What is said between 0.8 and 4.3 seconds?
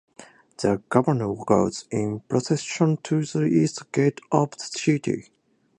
governor goes in procession to the east gate